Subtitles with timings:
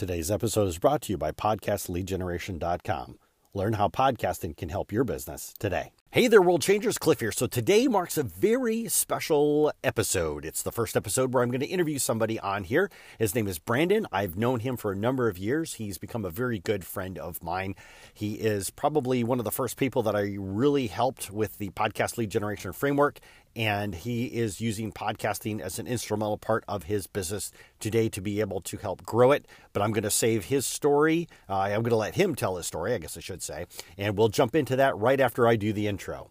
[0.00, 3.18] Today's episode is brought to you by PodcastLeadGeneration.com.
[3.52, 5.92] Learn how podcasting can help your business today.
[6.10, 6.96] Hey there, world changers.
[6.96, 7.30] Cliff here.
[7.30, 10.46] So today marks a very special episode.
[10.46, 12.90] It's the first episode where I'm going to interview somebody on here.
[13.18, 14.06] His name is Brandon.
[14.10, 15.74] I've known him for a number of years.
[15.74, 17.74] He's become a very good friend of mine.
[18.14, 22.16] He is probably one of the first people that I really helped with the podcast
[22.16, 23.20] lead generation framework
[23.56, 28.40] and he is using podcasting as an instrumental part of his business today to be
[28.40, 29.46] able to help grow it.
[29.72, 31.28] But I'm going to save his story.
[31.48, 33.66] Uh, I'm going to let him tell his story, I guess I should say.
[33.98, 36.30] And we'll jump into that right after I do the intro.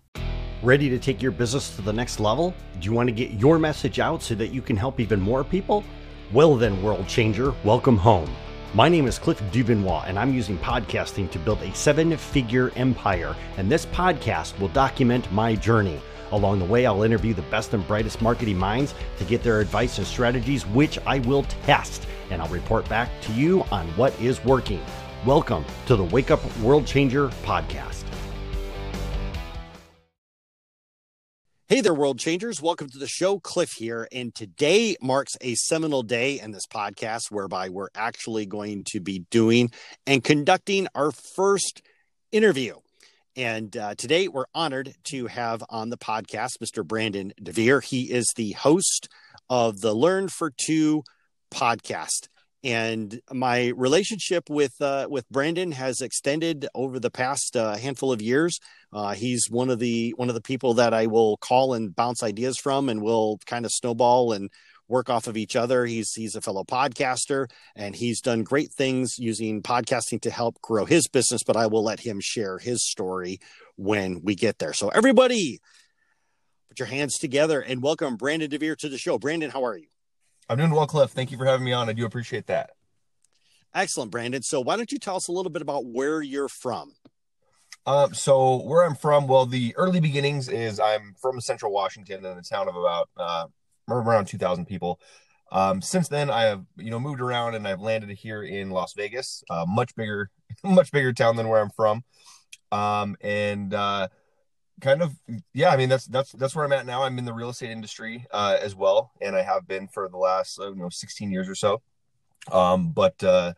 [0.62, 2.54] Ready to take your business to the next level?
[2.80, 5.44] Do you want to get your message out so that you can help even more
[5.44, 5.84] people?
[6.34, 8.30] Well, then, world changer, welcome home.
[8.76, 13.36] My name is Cliff Dubinois, and I'm using podcasting to build a seven figure empire.
[13.58, 15.99] And this podcast will document my journey.
[16.32, 19.98] Along the way, I'll interview the best and brightest marketing minds to get their advice
[19.98, 24.44] and strategies, which I will test, and I'll report back to you on what is
[24.46, 24.82] working.
[25.26, 28.04] Welcome to the Wake Up World Changer podcast.
[31.68, 32.60] Hey there, world changers.
[32.64, 33.40] Welcome to the show.
[33.40, 34.08] Cliff here.
[34.12, 39.20] And today marks a seminal day in this podcast whereby we're actually going to be
[39.30, 39.70] doing
[40.08, 41.84] and conducting our first
[42.32, 42.74] interview.
[43.35, 46.85] And uh, today we're honored to have on the podcast Mr.
[46.85, 47.82] Brandon DeVere.
[47.84, 49.08] He is the host
[49.49, 51.04] of the Learn for Two
[51.52, 52.27] podcast.
[52.63, 58.21] And my relationship with uh, with Brandon has extended over the past uh, handful of
[58.21, 58.60] years.
[58.91, 62.21] Uh, he's one of the one of the people that I will call and bounce
[62.21, 64.50] ideas from, and we'll kind of snowball and
[64.90, 65.85] work off of each other.
[65.85, 70.84] He's he's a fellow podcaster and he's done great things using podcasting to help grow
[70.84, 73.40] his business, but I will let him share his story
[73.78, 74.73] when we get there.
[74.73, 75.59] So everybody
[76.68, 79.18] put your hands together and welcome Brandon DeVere to the show.
[79.18, 79.88] Brandon, how are you?
[80.50, 81.12] I'm doing well, Cliff.
[81.12, 81.88] Thank you for having me on.
[81.88, 82.72] I do appreciate that.
[83.74, 84.41] Excellent, Brandon.
[84.41, 86.94] So why don't you tell us a little bit about where you're from?
[87.85, 92.38] Um, so where I'm from, well, the early beginnings is I'm from Central Washington in
[92.38, 93.46] a town of about uh,
[93.98, 95.00] around 2,000 people.
[95.52, 98.94] Um, since then, I have you know moved around and I've landed here in Las
[98.94, 100.30] Vegas, uh, much bigger,
[100.64, 102.04] much bigger town than where I'm from,
[102.72, 104.10] um, and uh,
[104.80, 105.16] kind of
[105.54, 105.70] yeah.
[105.70, 107.04] I mean that's that's that's where I'm at now.
[107.04, 110.18] I'm in the real estate industry uh, as well, and I have been for the
[110.18, 111.82] last you know 16 years or so.
[112.52, 113.54] Um, but uh,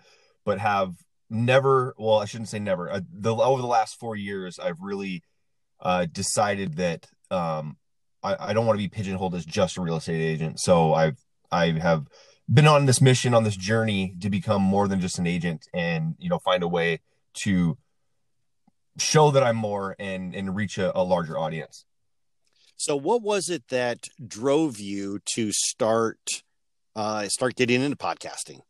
[0.46, 0.96] but have
[1.30, 2.90] never well, I shouldn't say never.
[2.90, 5.24] Uh, the over the last four years, I've really
[5.82, 7.78] uh, decided that um,
[8.24, 10.60] I, I don't want to be pigeonholed as just a real estate agent.
[10.60, 11.18] So I've
[11.52, 12.08] I have
[12.52, 16.16] been on this mission on this journey to become more than just an agent and
[16.20, 17.00] you know find a way
[17.44, 17.78] to
[18.98, 21.86] show that I'm more and and reach a, a larger audience.
[22.76, 26.20] So what was it that drove you to start
[26.96, 28.62] uh start getting into podcasting?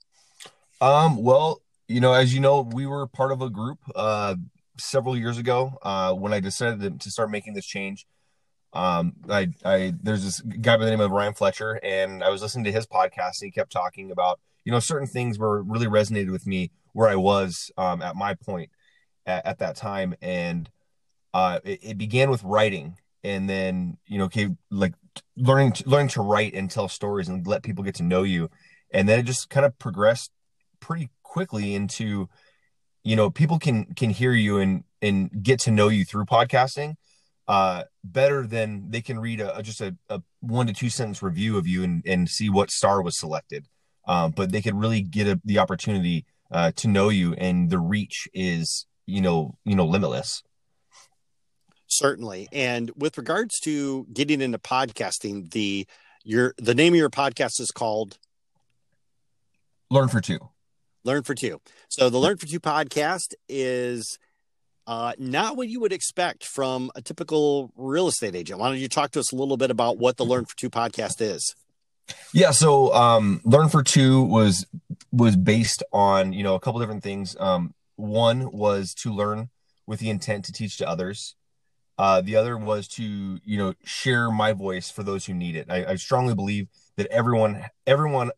[0.79, 4.35] Um well, you know, as you know, we were part of a group uh
[4.77, 8.05] several years ago uh when I decided to start making this change
[8.73, 12.41] um i i there's this guy by the name of ryan fletcher and i was
[12.41, 15.87] listening to his podcast and he kept talking about you know certain things were really
[15.87, 18.69] resonated with me where i was um at my point
[19.25, 20.15] at, at that time.
[20.21, 20.69] And
[21.33, 24.93] uh it, it, began with writing and then you know okay like
[25.37, 28.49] learning to, learning to write and tell stories and let people get to know you.
[28.93, 30.31] And then it just kind of progressed
[30.81, 32.27] pretty quickly into
[33.03, 36.95] you know people can can hear you and and get to know you through podcasting
[37.51, 41.57] uh, better than they can read a, just a, a, one to two sentence review
[41.57, 43.65] of you and, and see what star was selected.
[44.07, 47.77] Um, but they could really get a, the opportunity uh, to know you, and the
[47.77, 50.43] reach is you know you know limitless.
[51.87, 55.85] Certainly, and with regards to getting into podcasting, the
[56.23, 58.17] your the name of your podcast is called
[59.89, 60.39] Learn for Two.
[61.03, 61.59] Learn for Two.
[61.89, 64.17] So the Learn for Two podcast is
[64.91, 68.59] uh, not what you would expect from a typical real estate agent.
[68.59, 70.69] Why don't you talk to us a little bit about what the Learn for Two
[70.69, 71.55] podcast is?
[72.33, 74.65] Yeah, so um, Learn for Two was
[75.09, 77.37] was based on you know a couple different things.
[77.39, 79.49] Um, one was to learn
[79.87, 81.37] with the intent to teach to others.
[81.97, 85.67] Uh, the other was to you know share my voice for those who need it.
[85.69, 86.67] I, I strongly believe
[86.97, 88.31] that everyone, everyone,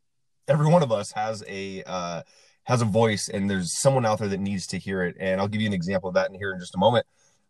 [0.48, 2.22] every one of us has a uh,
[2.63, 5.15] has a voice and there's someone out there that needs to hear it.
[5.19, 7.06] And I'll give you an example of that in here in just a moment.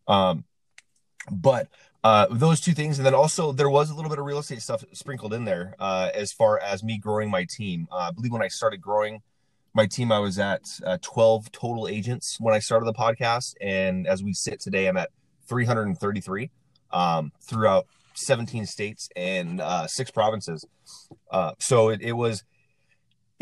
[0.07, 0.43] Um,
[1.31, 1.67] but
[2.03, 4.61] uh, those two things, and then also there was a little bit of real estate
[4.61, 7.87] stuff sprinkled in there uh, as far as me growing my team.
[7.91, 9.21] Uh, I believe when I started growing
[9.73, 14.05] my team, I was at uh, 12 total agents when I started the podcast, and
[14.05, 15.09] as we sit today, I'm at
[15.47, 16.51] 333
[16.91, 20.65] um, throughout 17 states and uh, six provinces.
[21.31, 22.43] Uh, so it, it was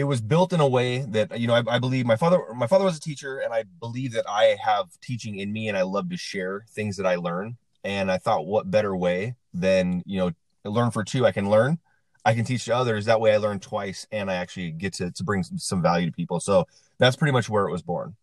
[0.02, 2.66] it was built in a way that you know I, I, believe my father my
[2.66, 5.84] father was a teacher and i believe that i have teaching in me and i
[5.84, 7.58] love to share things that i learn.
[7.84, 10.32] And i thought what better way than you know
[10.66, 11.78] learn for two i can learn
[12.26, 13.06] i can teach to others.
[13.06, 16.08] That way i learn twice and i actually get to, to bring some, some value
[16.08, 16.40] to people.
[16.40, 16.66] So
[16.98, 18.16] that's pretty much where it was born.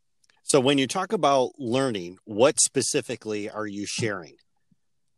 [0.42, 4.34] So when you talk about learning what specifically are you sharing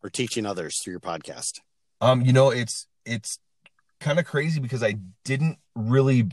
[0.03, 1.61] or teaching others through your podcast?
[2.03, 3.39] Um you know it's it's
[3.99, 6.27] kind of crazy because i didn't really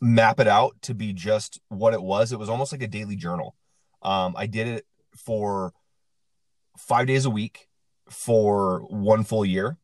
[0.00, 2.32] map it out to be just what it was.
[2.32, 3.56] It was almost like a daily journal.
[4.02, 5.72] Um, I did it for
[6.78, 7.68] five days a week
[8.10, 9.78] for one full year,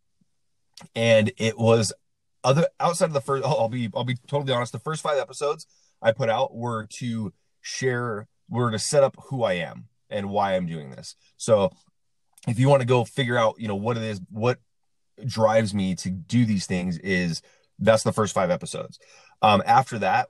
[0.95, 1.93] and it was
[2.45, 3.45] other outside of the first.
[3.45, 4.73] I'll be I'll be totally honest.
[4.73, 5.67] The first five episodes
[6.01, 10.55] I put out were to share, were to set up who I am and why
[10.55, 11.17] I'm doing this.
[11.37, 11.71] So
[12.49, 14.59] if you want to go figure out, you know, what it is, what
[15.25, 17.41] drives me to do these things is
[17.79, 18.99] that's the first five episodes.
[19.43, 20.29] Um, after that,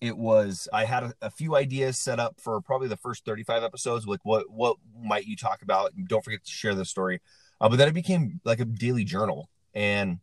[0.00, 3.62] it was I had a, a, few ideas set up for probably the first 35
[3.62, 4.06] episodes.
[4.06, 5.92] Like what what might you talk about?
[6.08, 7.20] Don't forget to share the story.
[7.60, 10.18] Uh, but then it became like a daily journal, and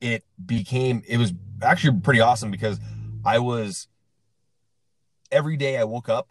[0.00, 1.32] it became it was
[1.62, 2.80] actually pretty awesome because
[3.24, 3.88] I was
[5.30, 6.30] every day I woke up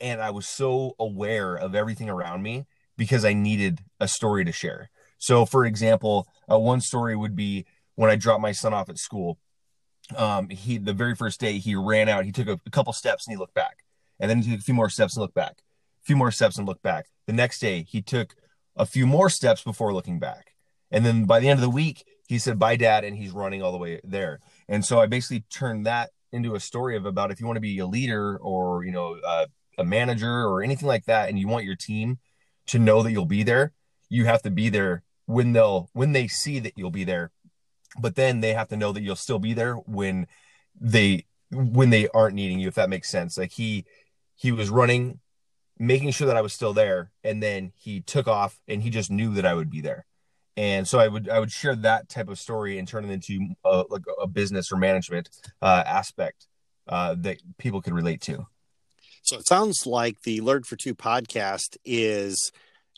[0.00, 2.66] and I was so aware of everything around me
[2.96, 4.90] because I needed a story to share.
[5.18, 7.66] So, for example, uh, one story would be
[7.96, 9.38] when I dropped my son off at school.
[10.16, 13.26] Um, he the very first day he ran out, he took a, a couple steps
[13.26, 13.84] and he looked back,
[14.18, 15.62] and then he took a few more steps and looked back,
[16.02, 17.06] a few more steps and looked back.
[17.26, 18.34] The next day he took
[18.76, 20.54] a few more steps before looking back,
[20.90, 23.62] and then by the end of the week he said bye dad and he's running
[23.62, 24.40] all the way there.
[24.68, 27.60] And so I basically turned that into a story of about if you want to
[27.60, 29.18] be a leader or you know
[29.78, 32.18] a manager or anything like that, and you want your team
[32.66, 33.72] to know that you'll be there,
[34.10, 37.30] you have to be there when they'll when they see that you'll be there
[38.00, 40.26] but then they have to know that you'll still be there when
[40.80, 43.38] they when they aren't needing you if that makes sense.
[43.38, 43.84] Like he
[44.36, 45.20] he was running
[45.78, 49.10] making sure that i was still there and then he took off and he just
[49.10, 50.04] knew that i would be there.
[50.56, 53.54] And so i would i would share that type of story and turn it into
[53.64, 55.28] a, like a business or management
[55.62, 56.46] uh, aspect
[56.88, 58.46] uh, that people could relate to.
[59.22, 62.50] So it sounds like the learn for two podcast is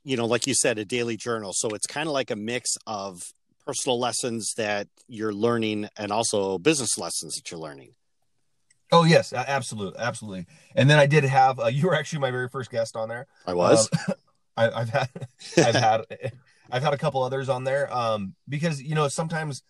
[0.05, 1.53] you know like you said a daily journal.
[1.53, 3.33] So it's kind of like a mix of
[3.71, 7.95] personal lessons that you're learning and also business lessons that you're learning.
[8.91, 10.47] Oh yes, absolutely, absolutely.
[10.75, 13.29] And then I did have uh, you were actually my very first guest on there.
[13.47, 13.89] I was.
[14.09, 14.15] Um,
[14.57, 15.09] I, have had
[15.57, 16.01] I've had
[16.73, 19.63] I've had a couple others on there um, because you know sometimes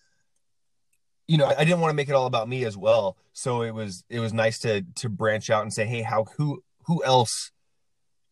[1.29, 3.19] you know I didn't want to make it all about me as well.
[3.35, 6.63] So it was it was nice to to branch out and say, hey, how who
[6.87, 7.53] who else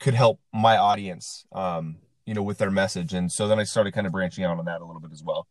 [0.00, 3.12] could help my audience, um, you know, with their message.
[3.12, 5.22] And so then I started kind of branching out on that a little bit as
[5.22, 5.46] well.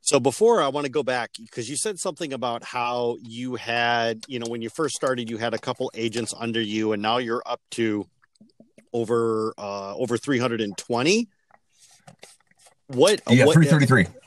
[0.00, 4.24] So before I want to go back because you said something about how you had,
[4.28, 7.18] you know, when you first started, you had a couple agents under you, and now
[7.18, 8.06] you're up to
[8.92, 11.28] over uh over 320.
[12.88, 13.20] What?
[13.28, 14.20] Yeah, what, 333.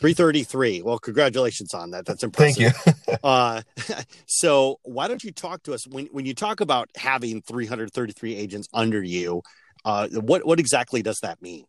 [0.00, 0.82] 333.
[0.82, 2.06] Well, congratulations on that.
[2.06, 2.74] That's impressive.
[2.74, 3.14] Thank you.
[3.22, 3.62] uh,
[4.26, 8.68] so why don't you talk to us when when you talk about having 333 agents
[8.74, 9.42] under you?
[9.84, 11.64] Uh, what what exactly does that mean?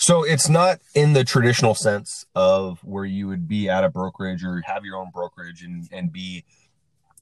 [0.00, 4.42] So it's not in the traditional sense of where you would be at a brokerage
[4.42, 6.44] or have your own brokerage and and be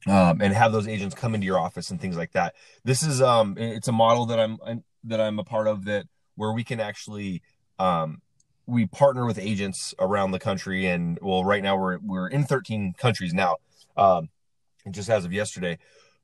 [0.07, 2.55] um, and have those agents come into your office and things like that.
[2.85, 4.58] This is um it's a model that I'm
[5.03, 6.06] that I'm a part of that
[6.37, 7.43] where we can actually
[7.81, 8.23] um
[8.67, 12.94] we partner with agents around the country and well right now we're we're in 13
[12.97, 13.56] countries now
[13.97, 14.29] um
[14.89, 15.79] just as of yesterday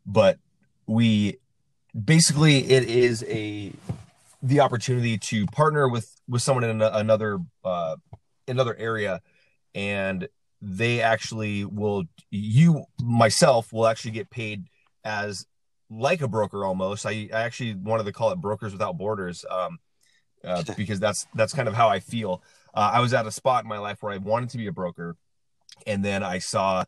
[0.06, 0.38] but
[0.86, 1.38] we
[2.04, 3.72] basically it is a
[4.44, 7.96] the opportunity to partner with with someone in another uh,
[8.46, 9.22] another area,
[9.74, 10.28] and
[10.60, 14.64] they actually will you myself will actually get paid
[15.02, 15.46] as
[15.90, 17.06] like a broker almost.
[17.06, 19.78] I, I actually wanted to call it brokers without borders um,
[20.44, 22.42] uh, because that's that's kind of how I feel.
[22.74, 24.72] Uh, I was at a spot in my life where I wanted to be a
[24.72, 25.16] broker,
[25.86, 26.84] and then I saw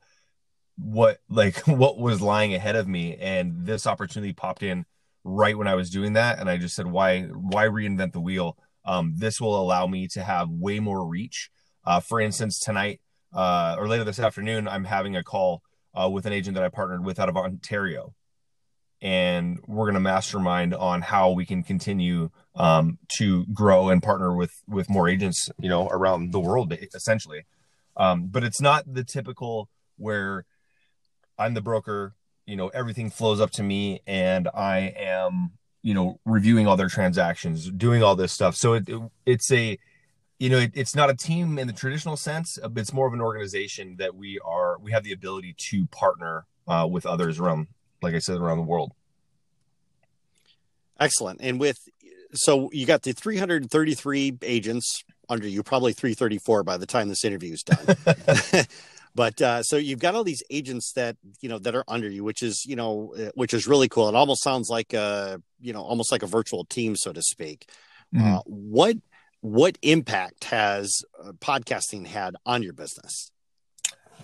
[0.76, 4.84] what like what was lying ahead of me, and this opportunity popped in
[5.26, 8.56] right when I was doing that, and I just said, why why reinvent the wheel?
[8.84, 11.50] Um, this will allow me to have way more reach.
[11.84, 13.00] Uh, for instance, tonight
[13.34, 15.62] uh, or later this afternoon, I'm having a call
[15.94, 18.14] uh, with an agent that I partnered with out of Ontario,
[19.02, 24.34] and we're going to mastermind on how we can continue um, to grow and partner
[24.34, 27.44] with with more agents, you know, around the world, essentially.
[27.96, 30.44] Um, but it's not the typical where
[31.38, 32.14] I'm the broker,
[32.46, 35.50] you know everything flows up to me and i am
[35.82, 39.78] you know reviewing all their transactions doing all this stuff so it, it, it's a
[40.38, 42.58] you know, it, it's not a team in the traditional sense.
[42.62, 44.78] Uh, it's more of an organization that we are.
[44.78, 47.68] We have the ability to partner uh, with others around,
[48.02, 48.92] like I said, around the world.
[50.98, 51.40] Excellent.
[51.42, 51.78] And with
[52.32, 57.54] so you got the 333 agents under you, probably 334 by the time this interview
[57.54, 57.96] is done.
[59.16, 62.22] but uh, so you've got all these agents that you know that are under you,
[62.22, 64.08] which is you know uh, which is really cool.
[64.10, 67.66] It almost sounds like a you know almost like a virtual team, so to speak.
[68.14, 68.34] Mm-hmm.
[68.34, 68.96] Uh, what
[69.40, 73.32] what impact has uh, podcasting had on your business?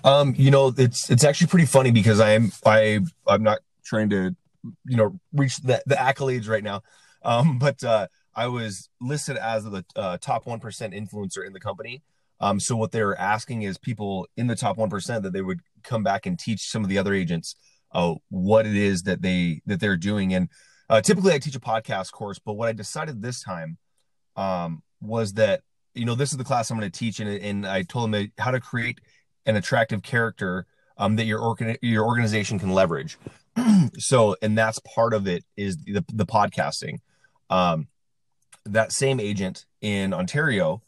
[0.05, 4.11] Um, you know, it's it's actually pretty funny because I am I I'm not trying
[4.11, 4.37] to
[4.85, 6.83] you know reach the, the accolades right now,
[7.23, 11.61] um, but uh, I was listed as the uh, top one percent influencer in the
[11.61, 12.03] company.
[12.43, 15.61] Um, so what they're asking is people in the top one percent that they would
[15.85, 17.55] come back and teach some of the other agents
[17.93, 20.35] uh, what it is that they that they're doing.
[20.35, 20.49] And
[20.91, 23.79] uh, typically, I teach a podcast course, but what I decided this time
[24.37, 25.63] um, was that
[25.95, 28.33] you know this is the class I'm going to teach, and, and I told them
[28.39, 29.01] how to create
[29.47, 30.67] an attractive character
[30.99, 33.19] um, that your organ- your organization can leverage.
[33.99, 36.99] so, and that's part of it is the the podcasting.
[37.51, 37.87] Um,
[38.65, 40.83] that same agent in Ontario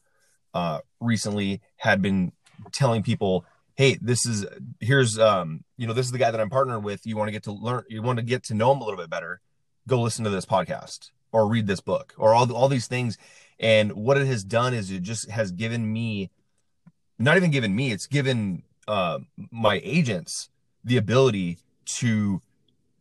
[0.54, 2.32] uh, recently had been
[2.73, 3.44] telling people,
[3.75, 4.46] "Hey, this is
[4.80, 7.04] here's um, you know this is the guy that I'm partnered with.
[7.04, 8.99] You want to get to learn, you want to get to know him a little
[8.99, 9.40] bit better.
[9.87, 13.18] Go listen to this podcast or read this book or all all these things."
[13.61, 16.30] And what it has done is it just has given me,
[17.18, 19.20] not even given me, it's given uh,
[19.50, 20.50] my agents
[20.82, 21.58] the ability
[21.99, 22.40] to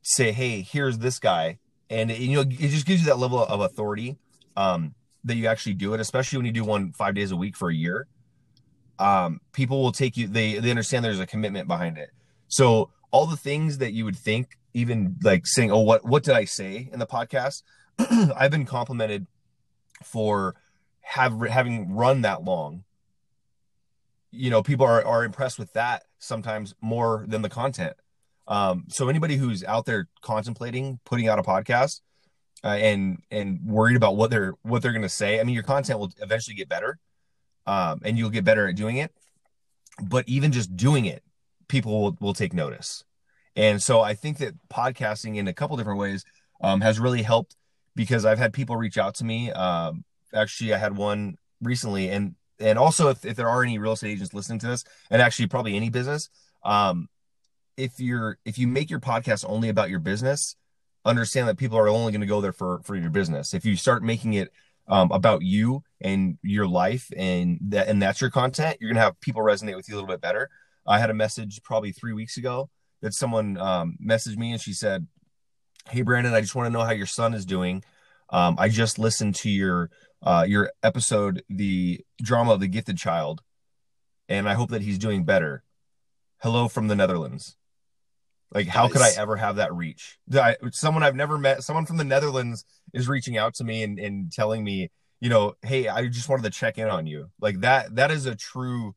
[0.02, 3.44] say, "Hey, here's this guy," and it, you know, it just gives you that level
[3.44, 4.18] of authority
[4.56, 7.56] um, that you actually do it, especially when you do one five days a week
[7.56, 8.08] for a year.
[9.00, 12.12] Um, people will take you; they they understand there's a commitment behind it.
[12.48, 16.36] So all the things that you would think, even like saying, "Oh, what what did
[16.36, 17.64] I say in the podcast?"
[18.00, 19.28] I've been complimented
[20.04, 20.56] for
[21.02, 22.84] have having run that long
[24.34, 27.94] you know people are, are impressed with that sometimes more than the content
[28.48, 32.02] um, so anybody who's out there contemplating putting out a podcast
[32.64, 35.40] uh, and and worried about what they're what they're going to say.
[35.40, 37.00] I mean your content will eventually get better
[37.66, 39.12] um, and you'll get better at doing it
[40.02, 41.24] but even just doing it
[41.68, 43.04] people will, will take notice.
[43.56, 46.26] And so i think that podcasting in a couple different ways
[46.62, 47.56] um, has really helped
[47.96, 50.04] because i've had people reach out to me um,
[50.34, 54.10] actually i had one recently and and also if, if there are any real estate
[54.10, 56.30] agents listening to this and actually probably any business
[56.66, 57.08] um,
[57.78, 60.56] if you're if you make your podcast only about your business
[61.06, 63.76] understand that people are only going to go there for for your business if you
[63.76, 64.52] start making it
[64.88, 69.02] um, about you and your life and that and that's your content you're going to
[69.02, 70.50] have people resonate with you a little bit better
[70.86, 72.70] i had a message probably three weeks ago
[73.02, 75.08] that someone um, messaged me and she said
[75.90, 77.84] hey brandon i just want to know how your son is doing
[78.30, 79.90] um, i just listened to your
[80.24, 83.42] uh, your episode, the drama of the gifted child,
[84.30, 85.64] and I hope that he's doing better.
[86.42, 87.58] Hello from the Netherlands.
[88.54, 88.94] Like, how nice.
[88.94, 90.18] could I ever have that reach?
[90.34, 93.98] I, someone I've never met, someone from the Netherlands is reaching out to me and,
[93.98, 97.30] and telling me, you know, hey, I just wanted to check in on you.
[97.40, 98.96] Like that, that is a true,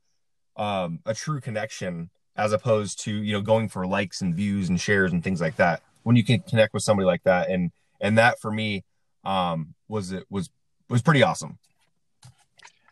[0.56, 4.80] um, a true connection as opposed to, you know, going for likes and views and
[4.80, 5.82] shares and things like that.
[6.02, 7.48] When you can connect with somebody like that.
[7.48, 7.70] And,
[8.00, 8.84] and that for me,
[9.24, 10.48] um, was it was
[10.88, 11.58] was pretty awesome.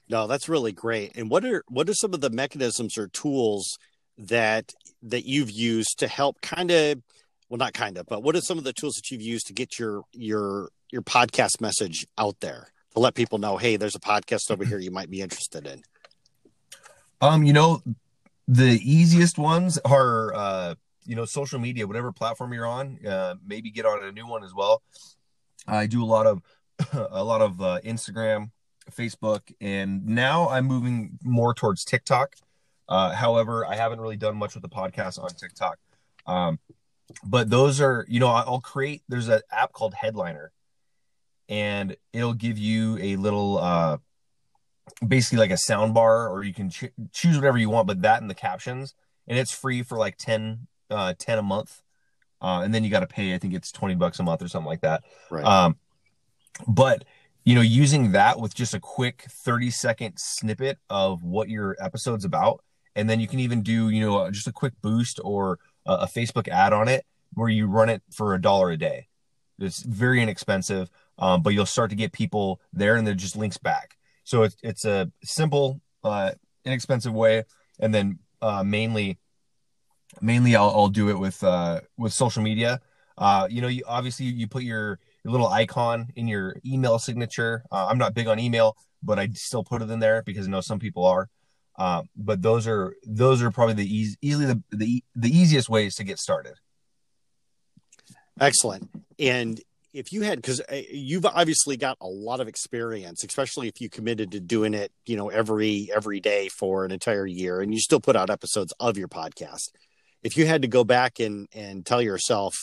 [0.09, 1.17] No, that's really great.
[1.17, 3.79] And what are what are some of the mechanisms or tools
[4.19, 7.03] that that you've used to help kind of
[7.49, 9.53] well not kind of, but what are some of the tools that you've used to
[9.53, 14.01] get your your your podcast message out there to let people know, hey, there's a
[14.01, 15.83] podcast over here you might be interested in?
[17.21, 17.83] Um, you know,
[18.47, 20.75] the easiest ones are uh,
[21.07, 24.45] you know, social media, whatever platform you're on, uh, maybe get on a new one
[24.45, 24.83] as well.
[25.67, 26.43] I do a lot of
[26.93, 28.51] a lot of uh, Instagram,
[28.91, 32.35] Facebook, and now I'm moving more towards TikTok.
[32.89, 35.79] Uh, however, I haven't really done much with the podcast on TikTok.
[36.27, 36.59] Um,
[37.25, 39.03] but those are, you know, I'll create.
[39.09, 40.53] There's an app called Headliner,
[41.49, 43.99] and it'll give you a little, uh,
[45.07, 47.87] basically like a sound bar, or you can ch- choose whatever you want.
[47.87, 48.95] But that and the captions,
[49.29, 51.83] and it's free for like 10, uh, 10 a month.
[52.41, 53.35] Uh, and then you got to pay.
[53.35, 55.03] I think it's twenty bucks a month or something like that.
[55.31, 55.45] Right.
[55.45, 55.77] Um,
[56.69, 57.05] but
[57.45, 62.25] you know using that with just a quick 30 second snippet of what your episode's
[62.25, 62.63] about
[62.97, 66.49] and then you can even do you know just a quick boost or a, facebook
[66.49, 69.09] ad on it where you run it for a dollar a day
[69.59, 73.59] it's very inexpensive um, but you'll start to get people there and they're just links
[73.59, 76.33] back so it's, it's a simple uh,
[76.65, 77.45] inexpensive way
[77.79, 79.19] and then uh, mainly
[80.21, 82.81] mainly I'll, I'll do it with uh, with social media
[83.19, 87.65] uh, you know you obviously you put your your little icon in your email signature.
[87.73, 90.51] Uh, I'm not big on email, but I still put it in there because I
[90.51, 91.29] know some people are.
[91.77, 95.97] Uh, but those are those are probably the easy, easily the, the the easiest ways
[95.97, 96.55] to get started.
[98.41, 98.91] Excellent.
[99.19, 99.61] And
[99.95, 103.89] if you had because uh, you've obviously got a lot of experience especially if you
[103.89, 107.81] committed to doing it you know every every day for an entire year and you
[107.81, 109.71] still put out episodes of your podcast
[110.23, 112.57] if you had to go back and and tell yourself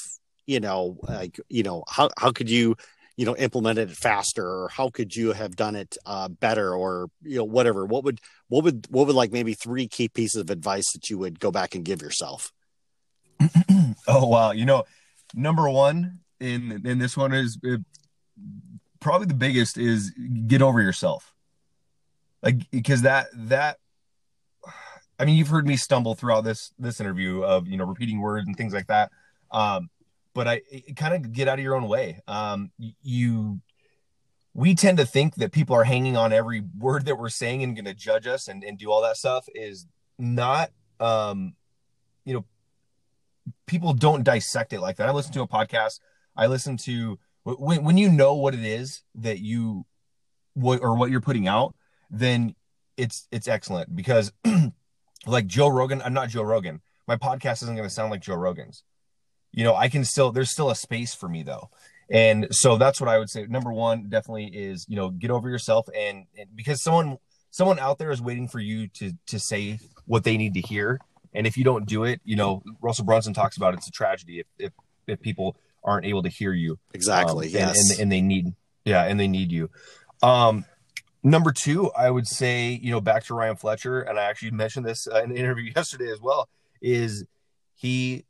[0.46, 2.75] you know like you know how how could you
[3.18, 7.10] you know implemented it faster or how could you have done it uh, better or
[7.22, 7.86] you know whatever?
[7.86, 11.18] What would what would what would like maybe three key pieces of advice that you
[11.18, 12.51] would go back and give yourself?
[14.08, 14.51] Oh wow.
[14.51, 14.86] You know
[15.34, 17.82] number one in in this one is it,
[19.00, 20.12] probably the biggest is
[20.48, 21.34] get over yourself.
[22.41, 23.77] Like because that that
[25.20, 28.48] i mean you've heard me stumble throughout this this interview of you know repeating words
[28.48, 29.12] and things like that.
[29.51, 29.89] Um
[30.33, 30.61] but i
[30.95, 32.71] kind of get out of your own way um
[33.01, 33.59] you
[34.53, 37.75] we tend to think that people are hanging on every word that we're saying and
[37.75, 39.88] going to judge us and, and do all that stuff is
[40.19, 41.53] not um
[42.25, 42.45] you know
[43.65, 46.00] people don't dissect it like that i listen to a podcast
[46.35, 49.85] I listen to when when you know what it is that you
[50.53, 51.75] what or what you're putting out,
[52.09, 52.55] then
[52.97, 54.31] it's it's excellent because
[55.25, 56.81] like Joe Rogan, I'm not Joe Rogan.
[57.07, 58.83] My podcast isn't going to sound like Joe Rogan's.
[59.51, 61.70] You know, I can still there's still a space for me though.
[62.10, 63.46] And so that's what I would say.
[63.46, 67.17] Number one, definitely is you know get over yourself and, and because someone
[67.51, 71.00] someone out there is waiting for you to to say what they need to hear.
[71.34, 74.39] And if you don't do it, you know Russell Brunson talks about it's a tragedy
[74.39, 74.72] if if,
[75.08, 78.53] if people aren't able to hear you exactly um, yes and, and, and, they need
[78.86, 79.70] yeah and they need you
[80.22, 80.65] um
[81.24, 84.86] number two i would say you know back to ryan fletcher and i actually mentioned
[84.86, 86.48] this uh, in an interview yesterday as well
[86.81, 87.25] is
[87.75, 88.24] he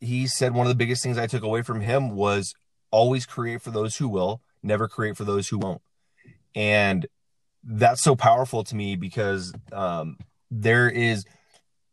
[0.00, 2.54] he said one of the biggest things i took away from him was
[2.90, 5.82] always create for those who will never create for those who won't
[6.54, 7.06] and
[7.62, 10.16] that's so powerful to me because um
[10.50, 11.24] there is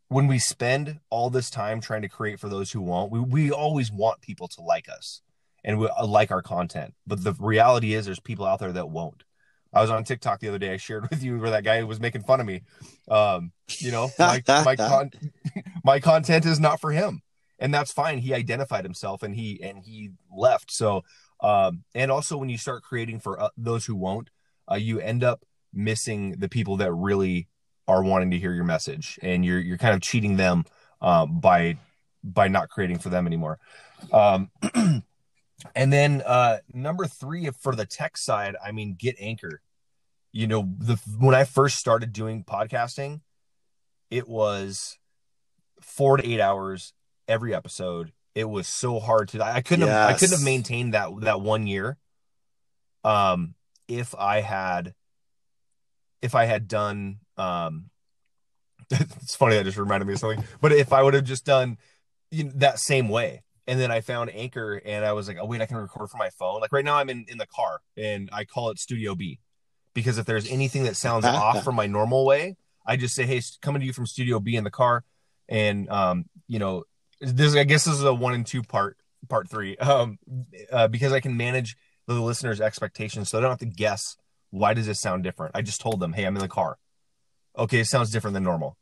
[0.09, 3.51] when we spend all this time trying to create for those who won't, we, we
[3.51, 5.21] always want people to like us
[5.63, 6.93] and we uh, like our content.
[7.05, 9.23] But the reality is there's people out there that won't.
[9.73, 10.71] I was on TikTok the other day.
[10.73, 12.61] I shared with you where that guy was making fun of me.
[13.09, 15.11] Um, you know, my my, con-
[15.83, 17.21] my content is not for him,
[17.59, 18.19] and that's fine.
[18.19, 20.71] He identified himself and he and he left.
[20.71, 21.03] So,
[21.41, 24.29] um, and also when you start creating for uh, those who won't,
[24.71, 25.43] uh, you end up
[25.73, 27.47] missing the people that really
[27.87, 30.65] are wanting to hear your message and you're you're kind of cheating them
[31.01, 31.77] uh, by
[32.23, 33.59] by not creating for them anymore
[34.11, 34.51] um,
[35.75, 39.61] and then uh, number three for the tech side i mean get anchor
[40.31, 43.21] you know the when i first started doing podcasting
[44.09, 44.97] it was
[45.81, 46.93] four to eight hours
[47.27, 49.93] every episode it was so hard to i couldn't yes.
[49.93, 51.97] have, i couldn't have maintained that that one year
[53.03, 53.53] um
[53.87, 54.93] if i had
[56.21, 57.89] if i had done um,
[58.91, 60.43] it's funny that just reminded me of something.
[60.61, 61.77] But if I would have just done
[62.31, 65.45] you know, that same way, and then I found Anchor, and I was like, oh
[65.45, 66.61] wait, I can record from my phone.
[66.61, 69.39] Like right now, I'm in in the car, and I call it Studio B,
[69.93, 73.41] because if there's anything that sounds off from my normal way, I just say, hey,
[73.61, 75.03] coming to you from Studio B in the car,
[75.49, 76.83] and um, you know,
[77.19, 78.97] this I guess this is a one and two part
[79.29, 80.19] part three, um,
[80.71, 81.75] uh, because I can manage
[82.07, 84.17] the listener's expectations, so I don't have to guess
[84.51, 85.55] why does this sound different.
[85.55, 86.77] I just told them, hey, I'm in the car
[87.57, 88.77] okay, it sounds different than normal.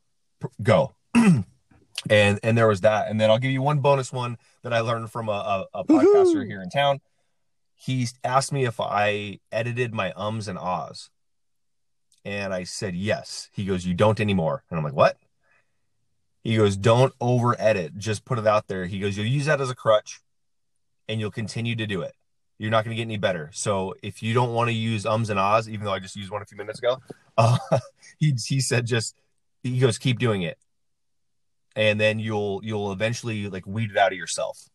[0.61, 0.93] Go.
[1.15, 1.45] and
[2.09, 3.09] and there was that.
[3.09, 5.83] And then I'll give you one bonus one that I learned from a, a, a
[5.85, 6.99] podcaster here in town.
[7.75, 11.09] He asked me if I edited my ums and ahs.
[12.23, 13.49] And I said yes.
[13.53, 14.63] He goes, You don't anymore.
[14.69, 15.17] And I'm like, What?
[16.45, 17.97] He goes, Don't over edit.
[17.97, 18.85] Just put it out there.
[18.85, 20.21] He goes, You'll use that as a crutch
[21.09, 22.13] and you'll continue to do it.
[22.59, 23.49] You're not going to get any better.
[23.51, 26.31] So if you don't want to use ums and ahs, even though I just used
[26.31, 26.99] one a few minutes ago,
[27.37, 27.57] uh,
[28.19, 29.15] he he said just
[29.63, 30.57] he goes keep doing it,
[31.75, 34.69] and then you'll you'll eventually like weed it out of yourself.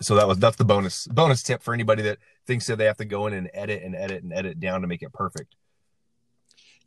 [0.00, 2.98] So that was that's the bonus bonus tip for anybody that thinks that they have
[2.98, 5.56] to go in and edit and edit and edit down to make it perfect.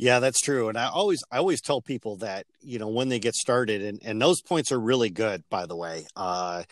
[0.02, 0.68] Yeah, that's true.
[0.68, 4.02] And I always I always tell people that, you know, when they get started and,
[4.04, 6.08] and those points are really good, by the way.
[6.16, 6.64] Uh,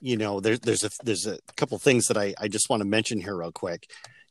[0.00, 2.84] you know, there's there's a there's a couple things that I, I just want to
[2.84, 3.86] mention here real quick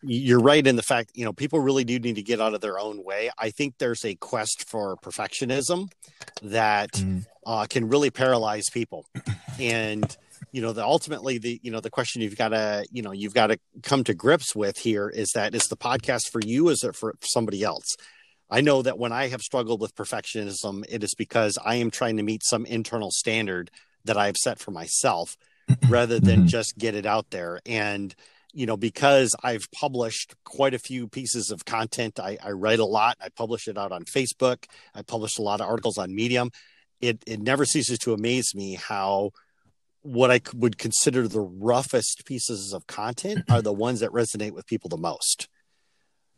[0.08, 2.62] you're right in the fact you know people really do need to get out of
[2.62, 5.88] their own way i think there's a quest for perfectionism
[6.44, 7.26] that mm.
[7.46, 9.06] uh, can really paralyze people
[9.60, 10.18] and
[10.52, 13.34] you know the ultimately the you know the question you've got to you know you've
[13.34, 16.84] got to come to grips with here is that is the podcast for you is
[16.84, 17.96] it for somebody else
[18.50, 22.18] i know that when i have struggled with perfectionism it is because i am trying
[22.18, 23.72] to meet some internal standard
[24.06, 25.38] that i've set for myself
[25.90, 26.48] rather than mm-hmm.
[26.48, 28.16] just get it out there and
[28.56, 32.86] you know, because I've published quite a few pieces of content, I, I write a
[32.86, 33.18] lot.
[33.22, 34.64] I publish it out on Facebook.
[34.96, 36.52] I publish a lot of articles on Medium.
[37.02, 39.32] It it never ceases to amaze me how
[40.04, 44.66] what I would consider the roughest pieces of content are the ones that resonate with
[44.68, 45.50] people the most.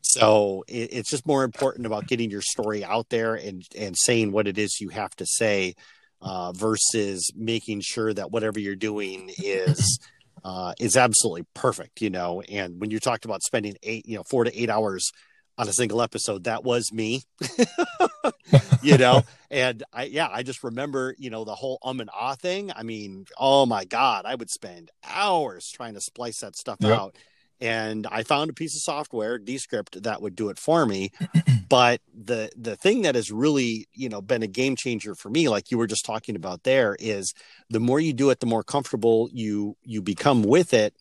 [0.02, 4.32] So it, it's just more important about getting your story out there and and saying
[4.32, 5.76] what it is you have to say
[6.22, 10.00] uh, versus making sure that whatever you're doing is
[10.44, 12.02] uh, is absolutely perfect.
[12.02, 15.12] You know, and when you talked about spending eight, you know, four to eight hours
[15.58, 17.24] on a single episode, that was me.
[18.82, 22.36] you know, and I yeah, I just remember you know the whole um and ah
[22.36, 22.72] thing.
[22.76, 26.98] I mean, oh my god, I would spend hours trying to splice that stuff yep.
[26.98, 27.16] out
[27.60, 31.12] and I found a piece of software, Descript, that would do it for me.
[31.70, 35.50] but the the thing that has really, you know, been a game changer for me,
[35.50, 37.34] like you were just talking about there, is
[37.70, 40.96] the more you do it, the more comfortable you you become with it.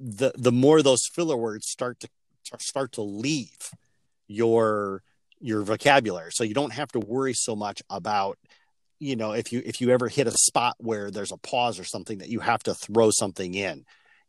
[0.00, 2.08] The the more those filler words start to
[2.58, 3.70] start to leave
[4.26, 5.02] your
[5.40, 6.30] your vocabulary.
[6.32, 8.38] So you don't have to worry so much about
[8.98, 11.84] you know if you if you ever hit a spot where there's a pause or
[11.84, 13.84] something that you have to throw something in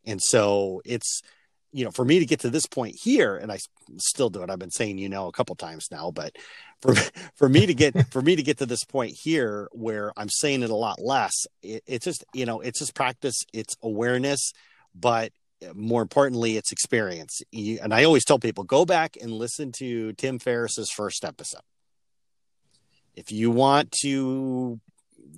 [0.05, 1.21] and so it's
[1.71, 3.59] you know, for me to get to this point here, and I
[3.97, 4.49] still do it.
[4.49, 6.35] I've been saying, you know, a couple times now, but
[6.81, 6.95] for
[7.35, 10.63] for me to get for me to get to this point here where I'm saying
[10.63, 14.53] it a lot less, it, it's just you know, it's just practice, it's awareness,
[14.95, 17.41] but eh, more importantly, it's experience.
[17.53, 21.61] And I always tell people, go back and listen to Tim Ferriss's first episode.
[23.15, 24.79] If you want to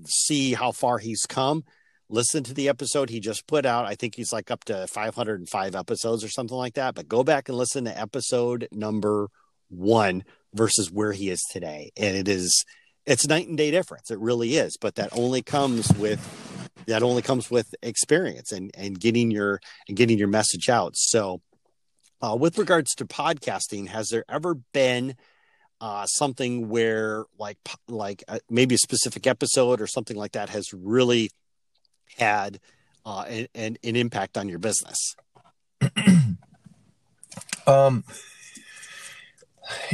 [0.05, 1.63] see how far he's come,
[2.09, 3.85] listen to the episode he just put out.
[3.85, 6.95] I think he's like up to 505 episodes or something like that.
[6.95, 9.29] But go back and listen to episode number
[9.69, 11.91] one versus where he is today.
[11.95, 12.65] And it is,
[13.05, 14.09] it's night and day difference.
[14.09, 14.77] It really is.
[14.77, 16.19] But that only comes with,
[16.87, 20.93] that only comes with experience and, and getting your, and getting your message out.
[20.95, 21.41] So,
[22.21, 25.15] uh, with regards to podcasting, has there ever been
[25.79, 30.73] uh, something where like like uh, maybe a specific episode or something like that has
[30.73, 31.29] really
[32.17, 32.59] had
[33.05, 35.15] uh, an, an, impact on your business?
[37.67, 38.03] um,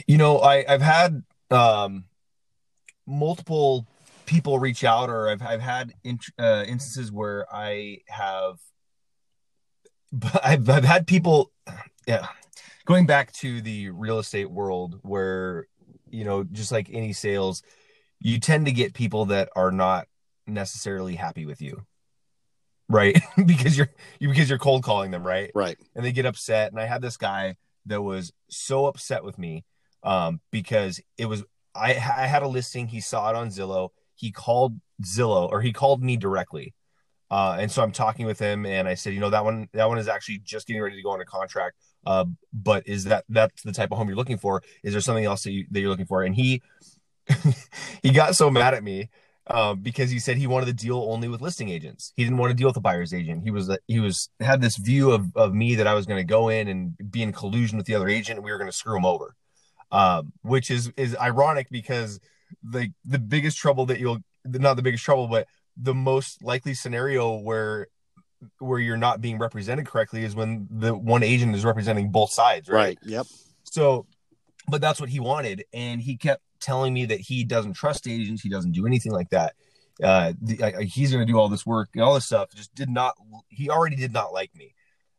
[0.08, 2.06] you know, I, I've had um,
[3.06, 3.88] multiple
[4.25, 8.58] people reach out, or I've, I've had in, uh, instances where I have,
[10.43, 11.51] I've, I've had people,
[12.08, 12.28] yeah,
[12.86, 15.67] going back to the real estate world where,
[16.10, 17.63] you know, just like any sales,
[18.19, 20.08] you tend to get people that are not
[20.47, 21.86] necessarily happy with you
[22.89, 23.19] right?
[23.45, 25.52] because you're you because you're cold calling them, right?
[25.54, 25.78] Right.
[25.95, 26.71] And they get upset.
[26.71, 29.63] And I had this guy that was so upset with me
[30.04, 31.43] um, because it was
[31.74, 32.88] I I had a listing.
[32.88, 33.89] He saw it on Zillow.
[34.15, 36.74] He called Zillow or he called me directly.
[37.32, 39.89] Uh, and so I'm talking with him, and I said, you know, that one, that
[39.89, 41.76] one is actually just getting ready to go on a contract.
[42.06, 44.62] Uh, but is that that's the type of home you're looking for?
[44.84, 46.24] Is there something else that, you, that you're looking for?
[46.24, 46.62] And he
[48.04, 49.10] he got so mad at me
[49.47, 52.13] uh, because he said he wanted to deal only with listing agents.
[52.15, 53.43] He didn't want to deal with a buyer's agent.
[53.43, 56.23] He was he was had this view of of me that I was going to
[56.23, 58.75] go in and be in collusion with the other agent, and we were going to
[58.75, 59.36] screw him over.
[59.91, 62.19] Um, which is is ironic because
[62.63, 67.38] the the biggest trouble that you'll not the biggest trouble, but the most likely scenario
[67.38, 67.88] where
[68.60, 72.67] where you're not being represented correctly is when the one agent is representing both sides,
[72.67, 72.75] right?
[72.75, 72.99] right.
[73.03, 73.27] Yep.
[73.63, 74.05] So,
[74.67, 78.41] but that's what he wanted, and he kept telling me that he doesn't trust agents,
[78.41, 79.54] he doesn't do anything like that.
[80.04, 82.49] Uh, the, I, he's going to do all this work and all this stuff.
[82.54, 83.15] Just did not.
[83.47, 84.73] He already did not like me,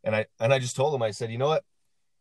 [0.05, 1.03] and I and I just told him.
[1.03, 1.65] I said, you know what,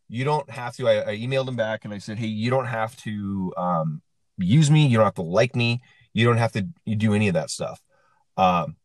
[0.07, 0.87] you don't have to.
[0.87, 4.01] I, I emailed him back and I said, hey, you don't have to um,
[4.37, 4.87] use me.
[4.87, 5.81] You don't have to like me.
[6.13, 6.61] You don't have to
[6.95, 7.81] do any of that stuff.
[8.37, 8.77] Um,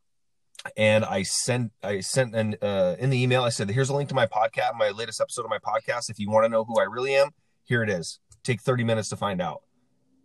[0.76, 3.44] and I sent I sent an uh, in the email.
[3.44, 6.10] I said, here's a link to my podcast, my latest episode of my podcast.
[6.10, 7.30] If you want to know who I really am,
[7.64, 8.18] here it is.
[8.42, 9.62] Take 30 minutes to find out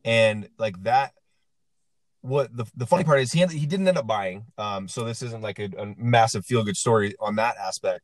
[0.06, 1.12] and like that
[2.22, 5.22] what the, the funny part is he he didn't end up buying um so this
[5.22, 8.02] isn't like a, a massive feel good story on that aspect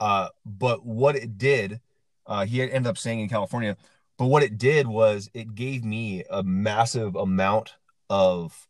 [0.00, 1.80] uh but what it did
[2.26, 3.76] uh he ended up staying in california
[4.18, 7.74] but what it did was it gave me a massive amount
[8.10, 8.66] of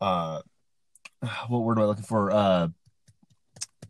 [0.00, 0.40] uh
[1.48, 2.68] what word am i looking for uh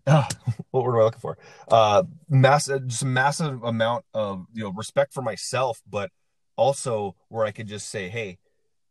[0.07, 0.25] uh,
[0.71, 1.39] what word am I looking for?
[1.69, 6.11] Uh, massive, just a massive amount of you know respect for myself, but
[6.61, 8.39] also where I could just say, hey,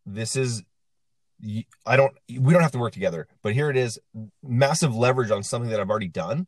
[0.05, 0.63] this is
[1.85, 3.99] I don't we don't have to work together, but here it is,
[4.43, 6.47] massive leverage on something that I've already done.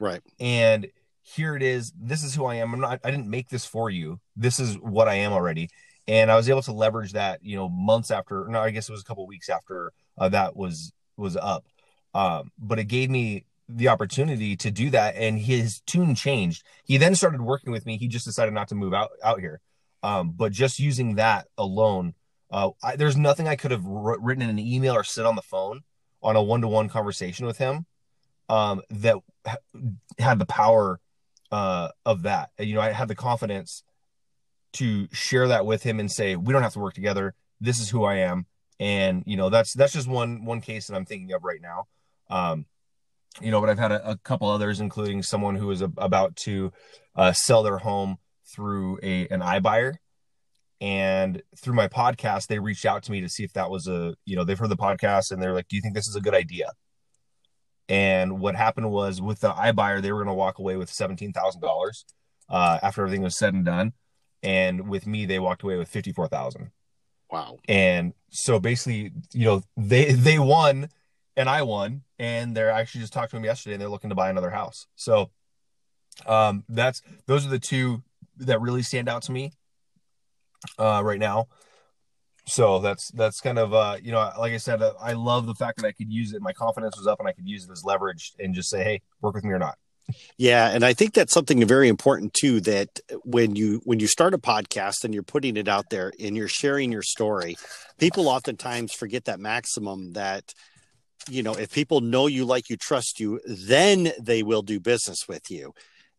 [0.00, 0.20] Right.
[0.40, 0.88] And
[1.20, 2.72] here it is, this is who I am.
[2.74, 4.18] I'm not I didn't make this for you.
[4.34, 5.68] This is what I am already.
[6.08, 8.92] And I was able to leverage that, you know, months after no, I guess it
[8.92, 11.66] was a couple weeks after uh, that was was up.
[12.14, 16.64] Um, but it gave me the opportunity to do that and his tune changed.
[16.84, 17.96] He then started working with me.
[17.96, 19.60] He just decided not to move out out here.
[20.02, 22.14] Um, but just using that alone,
[22.50, 25.42] uh, I, there's nothing I could have written in an email or sit on the
[25.42, 25.82] phone
[26.22, 27.86] on a one-to-one conversation with him
[28.48, 29.16] um, that
[30.18, 31.00] had the power
[31.50, 32.50] uh, of that.
[32.58, 33.84] You know, I had the confidence
[34.74, 37.34] to share that with him and say, we don't have to work together.
[37.60, 38.46] This is who I am.
[38.80, 41.86] And, you know, that's, that's just one, one case that I'm thinking of right now.
[42.28, 42.66] Um,
[43.40, 46.36] you know, but I've had a, a couple others, including someone who is a, about
[46.36, 46.72] to
[47.14, 48.18] uh, sell their home
[48.52, 49.94] through a, an iBuyer.
[50.80, 54.14] And through my podcast, they reached out to me to see if that was a,
[54.24, 56.20] you know, they've heard the podcast and they're like, do you think this is a
[56.20, 56.72] good idea?
[57.88, 61.32] And what happened was with the iBuyer, they were going to walk away with seventeen
[61.32, 62.04] thousand uh, dollars
[62.50, 63.92] after everything was said and done.
[64.42, 66.70] And with me, they walked away with fifty four thousand.
[67.30, 67.58] Wow.
[67.68, 70.88] And so basically, you know, they they won
[71.36, 74.16] and I won, and they're actually just talked to him yesterday, and they're looking to
[74.16, 74.86] buy another house.
[74.96, 75.30] So,
[76.26, 78.02] um, that's those are the two
[78.38, 79.52] that really stand out to me
[80.78, 81.48] uh, right now.
[82.46, 85.54] So that's that's kind of uh you know like i said uh, i love the
[85.54, 86.42] fact that i could use it.
[86.42, 89.02] My confidence was up and i could use it as leverage and just say hey
[89.20, 89.78] work with me or not.
[90.38, 92.88] Yeah and i think that's something very important too that
[93.24, 96.48] when you when you start a podcast and you're putting it out there and you're
[96.48, 97.56] sharing your story
[97.98, 100.52] people oftentimes forget that maximum that
[101.30, 105.28] you know if people know you like you trust you then they will do business
[105.28, 105.72] with you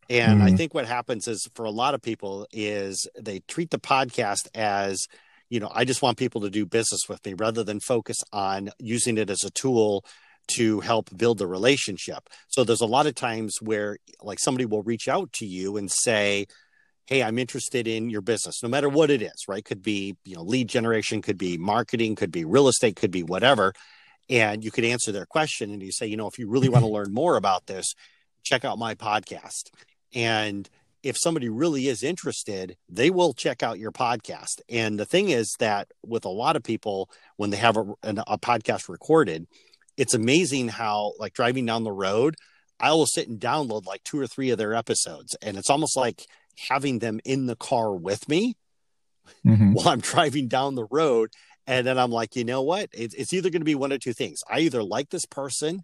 [0.09, 0.47] and mm-hmm.
[0.47, 4.47] i think what happens is for a lot of people is they treat the podcast
[4.53, 5.07] as
[5.53, 8.71] you know, I just want people to do business with me rather than focus on
[8.79, 10.03] using it as a tool
[10.55, 12.27] to help build the relationship.
[12.47, 15.91] So there's a lot of times where like somebody will reach out to you and
[15.91, 16.47] say,
[17.05, 19.63] Hey, I'm interested in your business, no matter what it is, right?
[19.63, 23.21] Could be, you know, lead generation, could be marketing, could be real estate, could be
[23.21, 23.73] whatever.
[24.31, 26.83] And you could answer their question and you say, you know, if you really want
[26.83, 27.93] to learn more about this,
[28.41, 29.69] check out my podcast.
[30.13, 30.69] And
[31.03, 34.61] if somebody really is interested, they will check out your podcast.
[34.69, 38.37] And the thing is that with a lot of people, when they have a, a
[38.37, 39.47] podcast recorded,
[39.97, 42.35] it's amazing how, like driving down the road,
[42.79, 45.35] I will sit and download like two or three of their episodes.
[45.41, 46.25] And it's almost like
[46.69, 48.55] having them in the car with me
[49.45, 49.73] mm-hmm.
[49.73, 51.31] while I'm driving down the road.
[51.67, 52.89] And then I'm like, you know what?
[52.93, 54.39] It's, it's either going to be one or two things.
[54.49, 55.83] I either like this person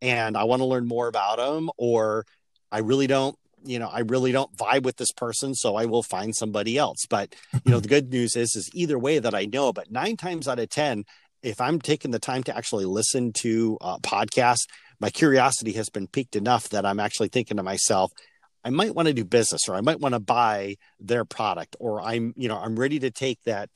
[0.00, 2.24] and I want to learn more about them, or
[2.70, 6.02] I really don't you know, I really don't vibe with this person, so I will
[6.02, 7.06] find somebody else.
[7.08, 9.72] But you know, the good news is, is either way that I know.
[9.72, 11.04] But nine times out of ten,
[11.42, 14.68] if I'm taking the time to actually listen to uh, a podcast,
[15.00, 18.12] my curiosity has been piqued enough that I'm actually thinking to myself,
[18.64, 22.00] I might want to do business, or I might want to buy their product, or
[22.00, 23.68] I'm, you know, I'm ready to take that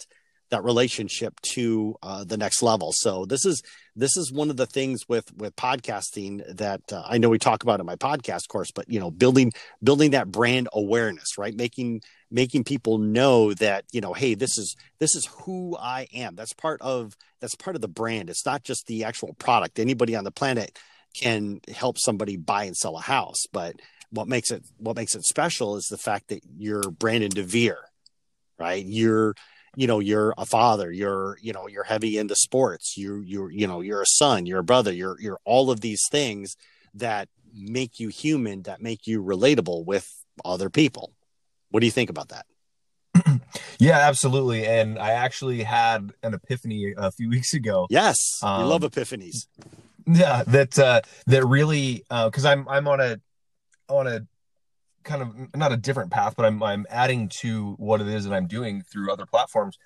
[0.51, 2.91] that relationship to uh, the next level.
[2.93, 3.63] So this is
[3.95, 7.63] this is one of the things with with podcasting that uh, I know we talk
[7.63, 11.55] about in my podcast course, but you know, building building that brand awareness, right?
[11.55, 16.35] Making making people know that you know, hey, this is this is who I am.
[16.35, 18.31] That's part of that's part of the brand.
[18.31, 19.79] It's not just the actual product.
[19.79, 20.79] Anybody on the planet
[21.15, 23.77] can help somebody buy and sell a house, but
[24.11, 27.77] what makes it what makes it special is the fact that you're Brandon DeVere,
[28.59, 28.85] right?
[28.85, 29.35] You're
[29.77, 33.67] you know you're a father you're you know you're heavy into sports you you're you
[33.67, 36.57] know you're a son you're a brother you're you're all of these things
[36.95, 40.13] that make you human that make you relatable with
[40.45, 41.13] other people.
[41.71, 42.47] What do you think about that?
[43.81, 44.67] Yeah absolutely.
[44.67, 47.87] And i actually had an epiphany a few weeks ago.
[47.91, 49.47] Yes um, love epiphanies.
[50.07, 53.21] Yeah that uh that really uh because i'm i'm on a
[53.89, 54.27] on a
[55.09, 58.35] kind of not a different path, but I'm I'm adding to what it is that
[58.35, 59.79] I'm doing through other platforms.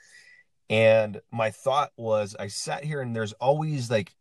[0.68, 4.14] And my thought was, I sat here and there's always like,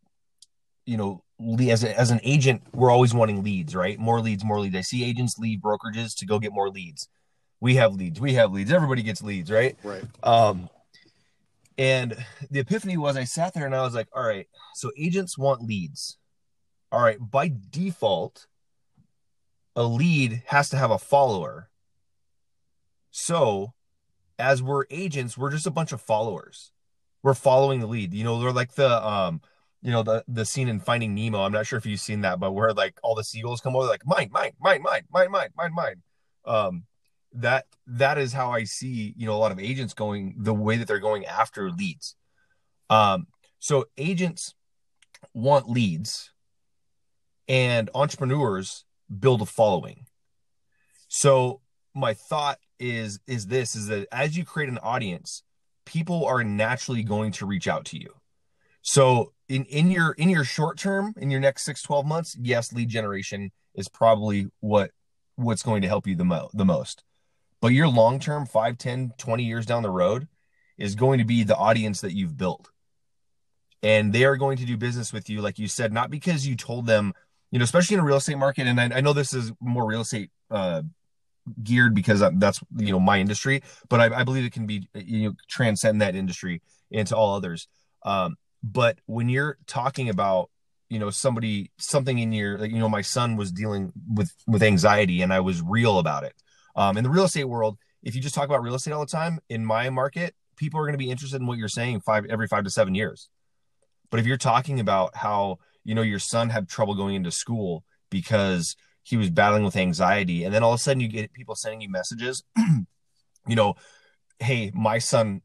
[0.86, 1.24] you know,
[1.70, 3.98] as a, as an agent, we're always wanting leads, right?
[3.98, 4.76] More leads, more leads.
[4.76, 7.08] I see agents leave brokerages to go get more leads.
[7.62, 8.20] We have leads.
[8.20, 8.72] We have leads.
[8.72, 9.78] Everybody gets leads, right?
[9.84, 10.04] Right.
[10.24, 10.70] Um,
[11.78, 12.16] and
[12.50, 15.62] the epiphany was I sat there and I was like, all right, so agents want
[15.64, 16.18] leads.
[16.92, 18.46] All right, by default,
[19.76, 21.70] a lead has to have a follower.
[23.12, 23.74] So,
[24.40, 26.72] as we're agents, we're just a bunch of followers.
[27.24, 28.14] We're following the lead.
[28.14, 29.42] You know, they're like the um,
[29.82, 31.42] you know, the the scene in Finding Nemo.
[31.42, 33.88] I'm not sure if you've seen that, but where like all the seagulls come over,
[33.88, 36.02] like mine, mine, mine, mine, mine, mine, mine, mine.
[36.46, 36.84] Um,
[37.34, 40.78] that that is how I see, you know, a lot of agents going the way
[40.78, 42.16] that they're going after leads.
[42.90, 43.28] Um,
[43.60, 44.54] so agents
[45.34, 46.32] want leads
[47.48, 48.86] and entrepreneurs
[49.20, 50.06] build a following.
[51.08, 51.62] So
[51.94, 55.44] my thought is is this is that as you create an audience,
[55.86, 58.14] people are naturally going to reach out to you.
[58.82, 62.72] So in in your in your short term in your next 6 12 months yes
[62.72, 64.92] lead generation is probably what
[65.36, 67.04] what's going to help you the mo the most
[67.60, 70.28] but your long term 5 10 20 years down the road
[70.78, 72.72] is going to be the audience that you've built
[73.84, 76.56] and they are going to do business with you like you said not because you
[76.56, 77.14] told them
[77.52, 79.86] you know especially in a real estate market and i, I know this is more
[79.86, 80.82] real estate uh,
[81.64, 85.30] geared because that's you know my industry but I, I, believe it can be you
[85.30, 86.62] know transcend that industry
[86.92, 87.68] into all others.
[88.04, 90.50] Um, but when you're talking about
[90.90, 94.62] you know somebody something in your like you know my son was dealing with with
[94.62, 96.34] anxiety and i was real about it.
[96.76, 99.12] Um, in the real estate world if you just talk about real estate all the
[99.12, 102.26] time in my market people are going to be interested in what you're saying five
[102.26, 103.30] every five to seven years.
[104.10, 107.84] But if you're talking about how you know your son had trouble going into school
[108.10, 110.44] because he was battling with anxiety.
[110.44, 112.44] And then all of a sudden you get people sending you messages
[113.48, 113.76] you know
[114.40, 115.42] hey my son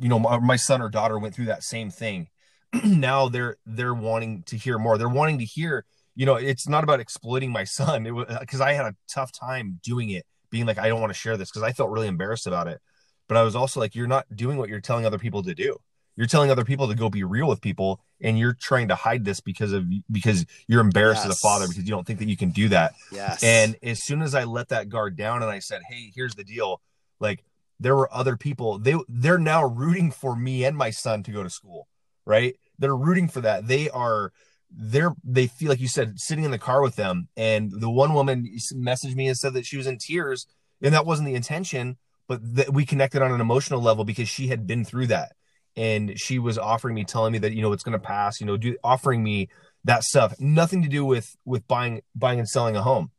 [0.00, 2.28] you know my, my son or daughter went through that same thing.
[2.84, 4.98] Now they're they're wanting to hear more.
[4.98, 5.84] They're wanting to hear
[6.14, 8.06] you know it's not about exploiting my son.
[8.06, 11.00] It was because uh, i had a tough time doing it being like i don't
[11.00, 12.80] want to share this because i felt really embarrassed about it.
[13.28, 15.76] But i was also like you're not doing what you're telling other people to do
[16.16, 19.24] you're telling other people to go be real with people and you're trying to hide
[19.24, 21.30] this because of because you're embarrassed yes.
[21.30, 22.94] as a father because you don't think that you can do that.
[23.12, 23.42] Yes.
[23.42, 26.44] And as soon as i let that guard down and i said hey here's the
[26.44, 26.80] deal
[27.20, 27.44] like
[27.78, 31.42] there were other people they they're now rooting for me and my son to go
[31.42, 31.86] to school
[32.26, 32.56] right?
[32.78, 33.66] They're rooting for that.
[33.66, 34.32] They are
[34.70, 37.28] they're they feel like you said sitting in the car with them.
[37.36, 40.46] And the one woman messaged me and said that she was in tears
[40.82, 41.96] and that wasn't the intention
[42.28, 45.35] but that we connected on an emotional level because she had been through that
[45.76, 48.46] and she was offering me telling me that you know it's going to pass you
[48.46, 49.48] know do offering me
[49.84, 50.34] that stuff.
[50.40, 53.10] Nothing to do with with buying buying and selling a home.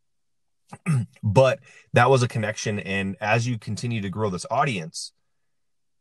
[1.24, 1.60] But
[1.94, 5.14] that was a connection and as you continue to grow this audience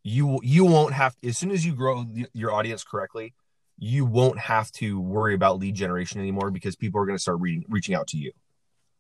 [0.02, 3.34] you you won't have as soon as you grow your audience correctly
[3.78, 7.38] you won't have to worry about lead generation anymore because people are going to start
[7.68, 8.32] reaching out to you.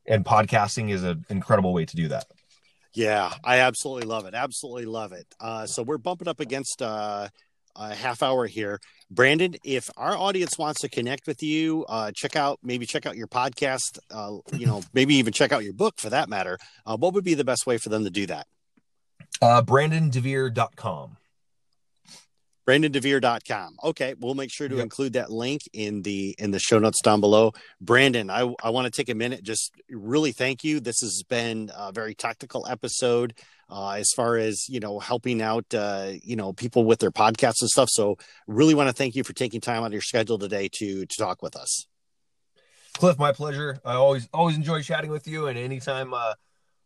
[0.06, 2.26] And podcasting is an incredible way to do that
[2.96, 4.32] yeah, I absolutely love it.
[4.32, 5.26] Absolutely love it.
[5.38, 7.28] Uh, so we're bumping up against uh,
[7.76, 8.80] a half hour here.
[9.10, 13.14] Brandon, if our audience wants to connect with you, uh, check out maybe check out
[13.14, 16.56] your podcast, uh, you know, maybe even check out your book for that matter.
[16.86, 18.46] Uh, what would be the best way for them to do that?
[19.42, 21.18] Uh, BrandonDeVere.com
[22.66, 24.82] brandondevere.com okay we'll make sure to yep.
[24.82, 27.52] include that link in the in the show notes down below.
[27.80, 30.80] Brandon i, I want to take a minute just really thank you.
[30.80, 33.34] This has been a very tactical episode
[33.70, 37.60] uh, as far as you know helping out uh, you know people with their podcasts
[37.60, 37.88] and stuff.
[37.90, 41.06] So really want to thank you for taking time out of your schedule today to
[41.06, 41.86] to talk with us.
[42.94, 43.78] Cliff my pleasure.
[43.84, 46.34] I always always enjoy chatting with you and anytime uh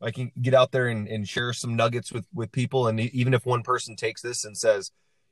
[0.02, 3.34] I can get out there and, and share some nuggets with with people, and even
[3.34, 4.90] if one person takes this and says,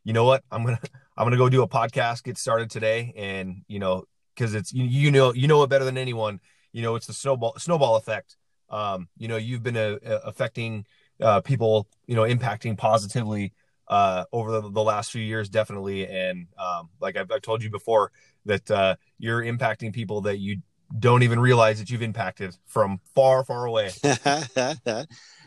[0.08, 0.42] you know what?
[0.50, 0.80] I'm gonna
[1.18, 4.84] i'm gonna go do a podcast get started today and you know because it's you,
[4.84, 6.40] you, know you know it better than anyone.
[6.72, 8.38] You know it's the snowball snowball effect.
[8.70, 10.86] Um you know you've been uh, uh, affecting
[11.20, 13.52] uh, people you know impacting positively
[13.88, 16.06] uh over the, the last few years definitely.
[16.06, 18.10] And um like I've, I've told you before
[18.46, 20.62] that uh you're impacting people that you
[20.98, 23.90] don't even realize that you've impacted from far far away.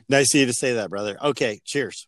[0.09, 1.17] Nice of you to say that brother.
[1.23, 2.07] Okay cheers